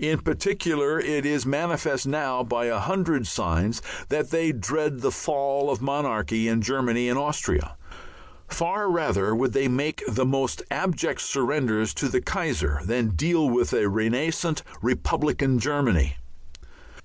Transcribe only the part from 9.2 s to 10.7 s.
would they make the most